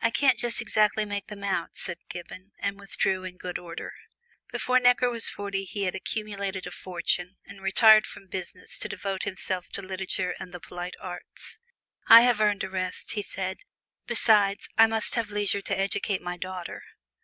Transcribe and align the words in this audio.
"I 0.00 0.10
can't 0.10 0.38
just 0.38 0.60
exactly 0.60 1.04
make 1.04 1.24
'em 1.32 1.42
out," 1.42 1.70
said 1.76 1.98
Gibbon, 2.08 2.52
and 2.60 2.78
withdrew 2.78 3.24
in 3.24 3.36
good 3.36 3.58
order. 3.58 3.94
Before 4.52 4.78
Necker 4.78 5.10
was 5.10 5.28
forty 5.28 5.64
he 5.64 5.82
had 5.82 5.96
accumulated 5.96 6.68
a 6.68 6.70
fortune, 6.70 7.36
and 7.44 7.60
retired 7.60 8.06
from 8.06 8.28
business 8.28 8.78
to 8.78 8.88
devote 8.88 9.24
himself 9.24 9.68
to 9.70 9.82
literature 9.82 10.36
and 10.38 10.54
the 10.54 10.60
polite 10.60 10.94
arts. 11.00 11.58
"I 12.06 12.20
have 12.20 12.40
earned 12.40 12.62
a 12.62 12.70
rest," 12.70 13.14
he 13.14 13.22
said; 13.22 13.58
"besides, 14.06 14.68
I 14.78 14.86
must 14.86 15.16
have 15.16 15.32
leisure 15.32 15.62
to 15.62 15.76
educate 15.76 16.22
my 16.22 16.36
daughter." 16.36 16.84